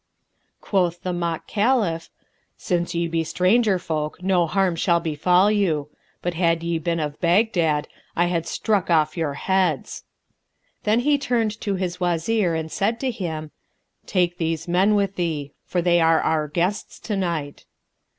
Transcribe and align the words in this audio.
Quoth 0.61 1.03
the 1.03 1.13
mock 1.13 1.45
Caliph, 1.45 2.09
"Since 2.57 2.95
ye 2.95 3.07
be 3.07 3.23
stranger 3.23 3.77
folk 3.77 4.17
no 4.23 4.47
harm 4.47 4.75
shall 4.75 4.99
befall 4.99 5.51
you; 5.51 5.89
but 6.23 6.33
had 6.33 6.63
ye 6.63 6.79
been 6.79 6.99
of 6.99 7.21
Baghdad, 7.21 7.87
I 8.15 8.25
had 8.25 8.47
struck 8.47 8.89
off 8.89 9.15
your 9.15 9.35
heads." 9.35 10.03
Then 10.85 11.01
he 11.01 11.19
turned 11.19 11.61
to 11.61 11.75
his 11.75 11.99
Wazir 11.99 12.55
and 12.55 12.71
said 12.71 12.99
to 13.01 13.11
him, 13.11 13.51
"Take 14.07 14.39
these 14.39 14.67
men 14.67 14.95
with 14.95 15.17
thee; 15.17 15.51
for 15.65 15.83
they 15.83 16.01
are 16.01 16.19
our 16.19 16.47
guests 16.47 16.97
to 17.01 17.15
night." 17.15 17.67